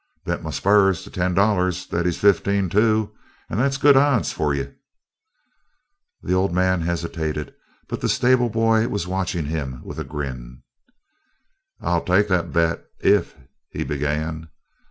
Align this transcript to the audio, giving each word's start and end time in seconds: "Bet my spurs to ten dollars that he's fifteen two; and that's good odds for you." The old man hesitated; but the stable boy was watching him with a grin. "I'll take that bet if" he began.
"Bet 0.25 0.41
my 0.41 0.49
spurs 0.49 1.03
to 1.03 1.11
ten 1.11 1.35
dollars 1.35 1.85
that 1.85 2.07
he's 2.07 2.17
fifteen 2.17 2.69
two; 2.69 3.11
and 3.51 3.59
that's 3.59 3.77
good 3.77 3.95
odds 3.95 4.31
for 4.31 4.51
you." 4.51 4.73
The 6.23 6.33
old 6.33 6.51
man 6.51 6.81
hesitated; 6.81 7.53
but 7.87 8.01
the 8.01 8.09
stable 8.09 8.49
boy 8.49 8.87
was 8.87 9.05
watching 9.05 9.45
him 9.45 9.79
with 9.83 9.99
a 9.99 10.03
grin. 10.03 10.63
"I'll 11.81 12.03
take 12.03 12.29
that 12.29 12.51
bet 12.51 12.83
if" 13.01 13.35
he 13.75 13.83
began. 13.83 14.49